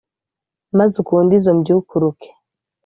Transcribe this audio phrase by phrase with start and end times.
[0.77, 2.29] Maze ukunde izo mbyukuruke